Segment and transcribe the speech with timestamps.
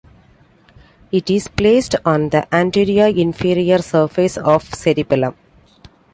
[1.11, 5.35] It is placed on the anteroinferior surface of cerebellum.